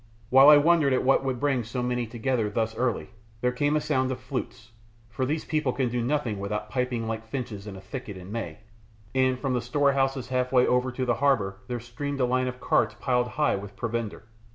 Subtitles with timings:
[0.31, 3.11] While I wondered what would bring so many together thus early,
[3.41, 4.71] there came a sound of flutes
[5.11, 8.61] for these people can do nothing without piping like finches in a thicket in May
[9.13, 12.59] and from the storehouses half way over to the harbour there streamed a line of
[12.59, 14.23] carts piled high with provender.